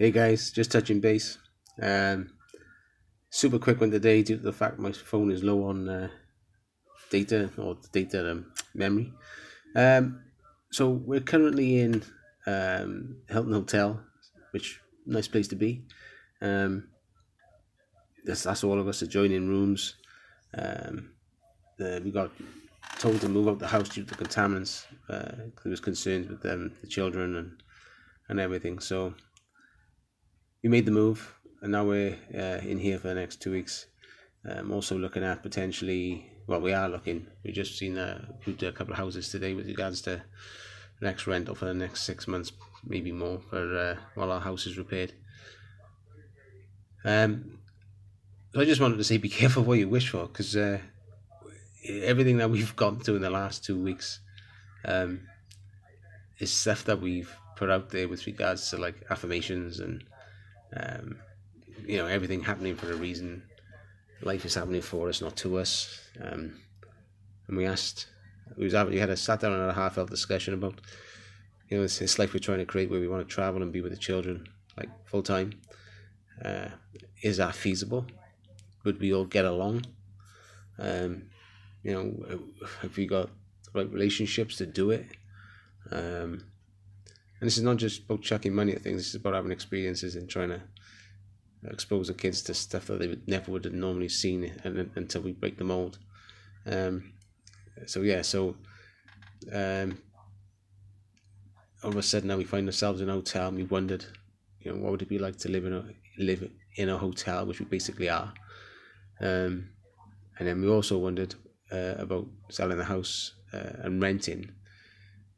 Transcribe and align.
Hey 0.00 0.12
guys, 0.12 0.50
just 0.50 0.72
touching 0.72 0.98
base. 0.98 1.36
Um, 1.82 2.30
super 3.28 3.58
quick 3.58 3.82
one 3.82 3.90
today 3.90 4.22
due 4.22 4.38
to 4.38 4.42
the 4.42 4.50
fact 4.50 4.78
my 4.78 4.92
phone 4.92 5.30
is 5.30 5.42
low 5.42 5.64
on 5.64 5.90
uh, 5.90 6.08
data 7.10 7.50
or 7.58 7.76
data 7.92 8.32
um, 8.32 8.50
memory. 8.74 9.12
Um, 9.76 10.22
so 10.72 10.88
we're 10.88 11.20
currently 11.20 11.80
in 11.80 12.02
um, 12.46 13.18
Hilton 13.28 13.52
Hotel, 13.52 14.00
which 14.52 14.80
nice 15.04 15.28
place 15.28 15.48
to 15.48 15.56
be. 15.56 15.82
Um, 16.40 16.88
that's, 18.24 18.44
that's 18.44 18.64
all 18.64 18.80
of 18.80 18.88
us 18.88 19.02
adjoining 19.02 19.50
rooms. 19.50 19.96
Um, 20.56 21.10
uh, 21.78 22.00
we 22.02 22.10
got 22.10 22.30
told 22.98 23.20
to 23.20 23.28
move 23.28 23.48
out 23.48 23.58
the 23.58 23.68
house 23.68 23.90
due 23.90 24.04
to 24.04 24.14
contaminants. 24.14 24.86
Uh, 25.10 25.50
there 25.62 25.70
was 25.70 25.80
concerns 25.80 26.26
with 26.26 26.40
them, 26.40 26.74
the 26.80 26.86
children 26.86 27.36
and 27.36 27.62
and 28.30 28.40
everything. 28.40 28.78
So 28.78 29.14
we 30.62 30.68
made 30.68 30.86
the 30.86 30.92
move, 30.92 31.34
and 31.62 31.72
now 31.72 31.84
we're 31.84 32.16
uh, 32.34 32.58
in 32.66 32.78
here 32.78 32.98
for 32.98 33.08
the 33.08 33.14
next 33.14 33.40
two 33.40 33.52
weeks. 33.52 33.86
I'm 34.44 34.72
also 34.72 34.96
looking 34.96 35.22
at 35.22 35.42
potentially, 35.42 36.30
well, 36.46 36.60
we 36.60 36.72
are 36.72 36.88
looking. 36.88 37.26
We've 37.44 37.54
just 37.54 37.78
seen 37.78 37.98
uh, 37.98 38.26
a, 38.46 38.66
a 38.66 38.72
couple 38.72 38.92
of 38.92 38.98
houses 38.98 39.28
today 39.28 39.54
with 39.54 39.66
regards 39.66 40.00
to 40.02 40.22
next 41.00 41.26
rental 41.26 41.54
for 41.54 41.66
the 41.66 41.74
next 41.74 42.02
six 42.02 42.26
months, 42.26 42.52
maybe 42.84 43.12
more, 43.12 43.40
for 43.50 43.76
uh, 43.76 43.96
while 44.14 44.32
our 44.32 44.40
house 44.40 44.66
is 44.66 44.78
repaired. 44.78 45.12
Um, 47.04 47.58
so 48.52 48.60
I 48.60 48.64
just 48.64 48.80
wanted 48.80 48.96
to 48.96 49.04
say, 49.04 49.16
be 49.16 49.28
careful 49.40 49.62
what 49.62 49.78
you 49.78 49.88
wish 49.88 50.08
for, 50.10 50.26
because 50.26 50.56
uh, 50.56 50.78
everything 51.88 52.38
that 52.38 52.50
we've 52.50 52.76
gone 52.76 53.00
through 53.00 53.16
in 53.16 53.22
the 53.22 53.30
last 53.30 53.64
two 53.64 53.80
weeks 53.80 54.20
um, 54.84 55.20
is 56.38 56.52
stuff 56.52 56.84
that 56.84 57.00
we've 57.00 57.34
put 57.56 57.70
out 57.70 57.90
there 57.90 58.08
with 58.08 58.26
regards 58.26 58.70
to 58.70 58.78
like 58.78 59.04
affirmations 59.10 59.80
and 59.80 60.02
um, 60.76 61.18
you 61.86 61.96
know 61.96 62.06
everything 62.06 62.42
happening 62.42 62.76
for 62.76 62.92
a 62.92 62.96
reason. 62.96 63.42
Life 64.22 64.44
is 64.44 64.54
happening 64.54 64.82
for 64.82 65.08
us, 65.08 65.22
not 65.22 65.36
to 65.38 65.58
us. 65.58 66.00
Um, 66.20 66.60
and 67.48 67.56
we 67.56 67.64
asked, 67.64 68.06
we 68.56 68.64
was 68.64 68.74
having, 68.74 68.92
we 68.92 69.00
had 69.00 69.08
a 69.10 69.16
sat 69.16 69.40
down 69.40 69.52
and 69.52 69.62
had 69.62 69.70
a 69.70 69.72
heartfelt 69.72 70.10
discussion 70.10 70.52
about, 70.54 70.80
you 71.68 71.76
know, 71.76 71.82
this, 71.82 71.98
this 71.98 72.18
life 72.18 72.34
we're 72.34 72.38
trying 72.38 72.58
to 72.58 72.66
create 72.66 72.90
where 72.90 73.00
we 73.00 73.08
want 73.08 73.26
to 73.26 73.34
travel 73.34 73.62
and 73.62 73.72
be 73.72 73.80
with 73.80 73.92
the 73.92 73.98
children, 73.98 74.46
like 74.76 74.88
full 75.06 75.22
time. 75.22 75.54
Uh, 76.44 76.68
is 77.22 77.38
that 77.38 77.54
feasible? 77.54 78.06
Would 78.84 79.00
we 79.00 79.12
all 79.12 79.24
get 79.24 79.46
along? 79.46 79.86
Um, 80.78 81.24
you 81.82 81.92
know, 81.92 82.38
have 82.82 82.96
we 82.96 83.06
got 83.06 83.30
the 83.64 83.80
right 83.80 83.90
relationships 83.90 84.56
to 84.56 84.66
do 84.66 84.90
it? 84.90 85.06
Um, 85.90 86.44
and 87.40 87.46
this 87.46 87.56
is 87.56 87.64
not 87.64 87.78
just 87.78 88.04
about 88.04 88.22
chucking 88.22 88.54
money 88.54 88.72
at 88.72 88.82
things. 88.82 88.98
This 88.98 89.08
is 89.08 89.14
about 89.14 89.34
having 89.34 89.50
experiences 89.50 90.14
and 90.14 90.28
trying 90.28 90.50
to 90.50 90.60
expose 91.64 92.08
the 92.08 92.14
kids 92.14 92.42
to 92.42 92.54
stuff 92.54 92.86
that 92.86 92.98
they 92.98 93.06
would 93.06 93.26
never 93.26 93.50
would 93.50 93.64
have 93.64 93.74
normally 93.74 94.08
seen 94.08 94.52
until 94.64 95.22
we 95.22 95.32
break 95.32 95.56
the 95.56 95.64
mold. 95.64 95.98
Um, 96.66 97.12
so 97.86 98.02
yeah, 98.02 98.20
so 98.22 98.56
um, 99.52 99.98
all 101.82 101.90
of 101.90 101.96
a 101.96 102.02
sudden 102.02 102.28
now 102.28 102.36
we 102.36 102.44
find 102.44 102.68
ourselves 102.68 103.00
in 103.00 103.08
a 103.08 103.14
hotel 103.14 103.48
and 103.48 103.56
we 103.56 103.64
wondered, 103.64 104.04
you 104.60 104.70
know, 104.70 104.78
what 104.78 104.92
would 104.92 105.02
it 105.02 105.08
be 105.08 105.18
like 105.18 105.38
to 105.38 105.50
live 105.50 105.64
in 105.64 105.72
a 105.72 105.84
live 106.18 106.50
in 106.76 106.90
a 106.90 106.98
hotel, 106.98 107.46
which 107.46 107.60
we 107.60 107.66
basically 107.66 108.10
are. 108.10 108.34
Um, 109.18 109.70
and 110.38 110.46
then 110.46 110.60
we 110.60 110.68
also 110.68 110.98
wondered 110.98 111.34
uh, 111.72 111.94
about 111.96 112.26
selling 112.50 112.78
the 112.78 112.84
house 112.84 113.34
uh, 113.52 113.82
and 113.82 114.02
renting, 114.02 114.50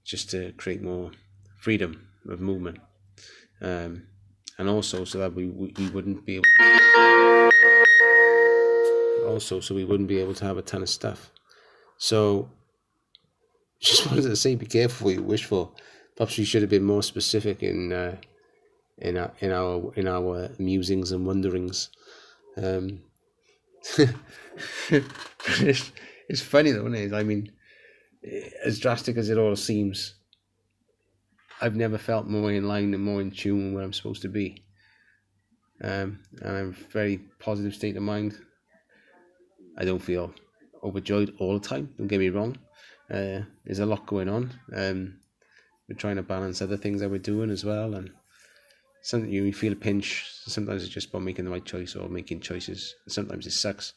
just 0.04 0.30
to 0.30 0.52
create 0.52 0.82
more 0.82 1.12
freedom 1.62 2.08
of 2.28 2.40
movement, 2.40 2.78
um, 3.60 4.02
and 4.58 4.68
also 4.68 5.04
so 5.04 5.18
that 5.18 5.34
we 5.34 5.46
we 5.46 5.88
wouldn't 5.90 6.26
be 6.26 6.36
able. 6.36 6.44
also, 9.26 9.60
so 9.60 9.74
we 9.74 9.84
wouldn't 9.84 10.08
be 10.08 10.18
able 10.18 10.34
to 10.34 10.44
have 10.44 10.58
a 10.58 10.62
ton 10.62 10.82
of 10.82 10.88
stuff. 10.90 11.30
So, 11.96 12.50
just 13.80 14.06
wanted 14.10 14.22
to 14.22 14.36
say, 14.36 14.56
be 14.56 14.66
careful 14.66 15.06
what 15.06 15.14
you 15.14 15.22
wish 15.22 15.44
for. 15.44 15.70
Perhaps 16.16 16.36
we 16.36 16.44
should 16.44 16.62
have 16.62 16.70
been 16.70 16.84
more 16.84 17.02
specific 17.02 17.62
in 17.62 17.92
uh, 17.92 18.16
in 18.98 19.16
our 19.16 19.32
in 19.40 19.52
our 19.52 19.92
in 19.94 20.08
our 20.08 20.50
musings 20.58 21.12
and 21.12 21.24
wonderings. 21.24 21.90
Um, 22.56 23.02
it's, 24.90 25.92
it's 26.28 26.42
funny 26.42 26.72
though, 26.72 26.86
isn't 26.86 26.94
it? 26.94 27.14
I 27.14 27.22
mean, 27.22 27.50
as 28.64 28.78
drastic 28.78 29.16
as 29.16 29.30
it 29.30 29.38
all 29.38 29.56
seems, 29.56 30.14
I've 31.62 31.76
never 31.76 31.96
felt 31.96 32.26
more 32.26 32.50
in 32.50 32.66
line 32.66 32.92
and 32.92 33.04
more 33.04 33.20
in 33.20 33.30
tune 33.30 33.66
with 33.66 33.74
where 33.74 33.84
I'm 33.84 33.92
supposed 33.92 34.22
to 34.22 34.28
be. 34.28 34.64
Um, 35.80 36.18
and 36.40 36.56
I'm 36.56 36.72
very 36.90 37.18
positive 37.38 37.72
state 37.72 37.96
of 37.96 38.02
mind. 38.02 38.36
I 39.78 39.84
don't 39.84 40.02
feel 40.02 40.34
overjoyed 40.82 41.34
all 41.38 41.58
the 41.58 41.66
time. 41.66 41.94
Don't 41.96 42.08
get 42.08 42.18
me 42.18 42.30
wrong. 42.30 42.58
Uh, 43.08 43.42
there's 43.64 43.78
a 43.78 43.86
lot 43.86 44.06
going 44.06 44.28
on. 44.28 44.52
Um, 44.74 45.20
we're 45.88 45.96
trying 45.96 46.16
to 46.16 46.22
balance 46.22 46.60
other 46.60 46.76
things 46.76 47.00
that 47.00 47.10
we're 47.10 47.18
doing 47.18 47.50
as 47.50 47.64
well, 47.64 47.94
and 47.94 48.10
something 49.02 49.30
you 49.30 49.52
feel 49.52 49.72
a 49.72 49.76
pinch. 49.76 50.26
Sometimes 50.46 50.82
it's 50.82 50.92
just 50.92 51.10
about 51.10 51.22
making 51.22 51.44
the 51.44 51.50
right 51.50 51.64
choice 51.64 51.94
or 51.94 52.08
making 52.08 52.40
choices. 52.40 52.94
Sometimes 53.08 53.46
it 53.46 53.52
sucks, 53.52 53.92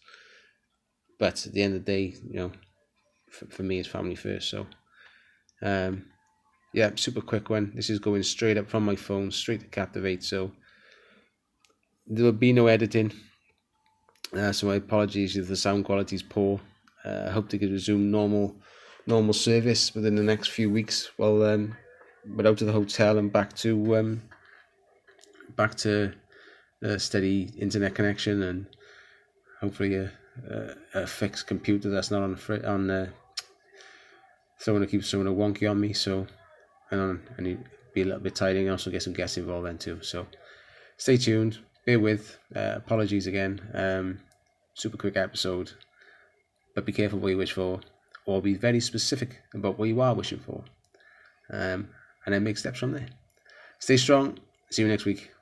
but 1.18 1.46
at 1.48 1.54
the 1.54 1.64
end 1.64 1.76
of 1.76 1.84
the 1.86 1.92
day, 1.92 2.16
you 2.30 2.40
know, 2.40 2.52
for, 3.30 3.48
for 3.48 3.64
me, 3.64 3.80
it's 3.80 3.88
family 3.88 4.16
first. 4.16 4.50
So, 4.50 4.68
um, 5.62 6.06
yeah, 6.76 6.92
super 6.96 7.22
quick 7.22 7.50
one. 7.50 7.72
This 7.74 7.90
is 7.90 8.00
going 8.00 8.22
straight 8.24 8.58
up 8.58 8.68
from 8.68 8.84
my 8.84 8.98
phone, 8.98 9.32
straight 9.32 9.62
to 9.62 9.68
Captivate. 9.68 10.22
So 10.22 10.52
there 12.06 12.26
will 12.26 12.34
be 12.34 12.52
no 12.52 12.68
editing. 12.68 13.14
Uh, 14.36 14.52
so 14.52 14.68
my 14.68 14.76
apologies 14.76 15.38
if 15.38 15.48
the 15.48 15.56
sound 15.56 15.86
quality 15.86 16.18
is 16.18 16.24
poor. 16.24 16.60
Uh, 17.06 17.28
I 17.30 17.32
hope 17.32 17.48
to 17.50 17.58
get 17.58 17.72
resume 17.72 18.12
normal 18.12 18.58
normal 19.08 19.32
service 19.32 19.96
within 19.96 20.16
the 20.16 20.24
next 20.24 20.50
few 20.50 20.70
weeks. 20.70 21.12
Well, 21.18 21.44
um, 21.44 21.78
we're 22.28 22.46
out 22.46 22.60
of 22.60 22.68
the 22.68 22.74
hotel 22.74 23.20
and 23.20 23.32
back 23.32 23.54
to 23.58 23.96
um, 23.96 24.24
back 25.56 25.76
to 25.76 26.12
a 26.82 27.00
steady 27.00 27.54
internet 27.58 27.96
connection 27.96 28.44
and 28.44 28.66
hopefully 29.62 29.96
a, 29.96 30.12
a, 30.52 31.04
a 31.04 31.08
fixed 31.08 31.48
computer 31.48 31.90
that's 31.90 32.12
not 32.12 32.22
on 32.22 32.38
on 32.66 32.90
uh, 32.92 33.10
someone 34.58 34.82
to 34.82 34.88
keep 34.88 35.06
someone 35.06 35.34
wonky 35.38 35.72
on 35.72 35.80
me. 35.80 35.94
So 35.94 36.28
and 36.92 37.02
on 37.02 37.22
and 37.38 37.48
you 37.48 37.60
be 37.94 38.02
a 38.02 38.06
little 38.06 38.20
bit 38.20 38.40
and 38.42 38.70
also 38.70 38.92
get 38.92 39.02
some 39.02 39.14
guests 39.14 39.38
involved 39.38 39.66
then 39.66 39.78
too. 39.78 40.00
So 40.02 40.28
stay 40.98 41.18
tuned, 41.18 41.60
bear 41.86 42.00
with. 42.00 42.38
Uh, 42.56 42.74
apologies 42.76 43.28
again. 43.28 43.62
Um, 43.74 44.20
super 44.74 44.98
quick 44.98 45.16
episode, 45.18 45.72
but 46.76 46.86
be 46.86 46.92
careful 46.92 47.20
what 47.20 47.30
you 47.30 47.38
wish 47.38 47.54
for, 47.54 47.80
or 48.26 48.42
be 48.42 48.56
very 48.56 48.82
specific 48.82 49.42
about 49.54 49.80
what 49.80 49.88
you 49.88 50.02
are 50.02 50.14
wishing 50.14 50.40
for, 50.40 50.64
um, 51.50 51.90
and 52.26 52.34
then 52.34 52.44
make 52.44 52.58
steps 52.58 52.80
from 52.80 52.92
there. 52.92 53.08
Stay 53.80 53.98
strong. 53.98 54.38
See 54.70 54.82
you 54.82 54.88
next 54.88 55.06
week. 55.06 55.35